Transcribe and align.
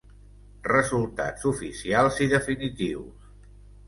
"Resultats 0.67 1.45
oficials 1.49 2.17
i 2.25 2.29
definitius. 2.31 3.29